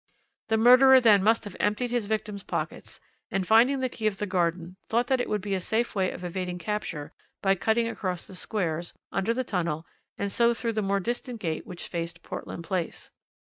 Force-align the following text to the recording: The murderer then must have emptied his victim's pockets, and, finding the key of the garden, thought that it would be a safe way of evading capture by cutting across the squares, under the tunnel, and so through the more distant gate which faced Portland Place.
The 0.47 0.57
murderer 0.57 0.99
then 0.99 1.21
must 1.21 1.43
have 1.43 1.55
emptied 1.59 1.91
his 1.91 2.07
victim's 2.07 2.41
pockets, 2.41 2.99
and, 3.29 3.45
finding 3.45 3.81
the 3.81 3.87
key 3.87 4.07
of 4.07 4.17
the 4.17 4.25
garden, 4.25 4.75
thought 4.89 5.05
that 5.05 5.21
it 5.21 5.29
would 5.29 5.41
be 5.41 5.53
a 5.53 5.61
safe 5.61 5.93
way 5.93 6.09
of 6.09 6.23
evading 6.23 6.57
capture 6.57 7.13
by 7.43 7.53
cutting 7.53 7.87
across 7.87 8.25
the 8.25 8.33
squares, 8.33 8.95
under 9.11 9.31
the 9.31 9.43
tunnel, 9.43 9.85
and 10.17 10.31
so 10.31 10.55
through 10.55 10.73
the 10.73 10.81
more 10.81 10.99
distant 10.99 11.39
gate 11.39 11.67
which 11.67 11.87
faced 11.87 12.23
Portland 12.23 12.63
Place. 12.63 13.11